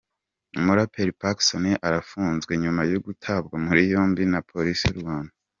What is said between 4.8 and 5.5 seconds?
y'u Rwanda.